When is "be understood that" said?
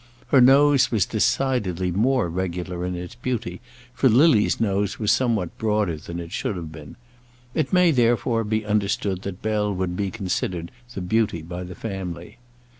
8.43-9.43